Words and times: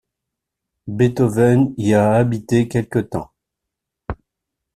Beethoven 0.87 1.75
y 1.77 1.93
a 1.93 2.13
habité 2.13 2.67
quelque 2.67 2.97
temps. 2.97 3.31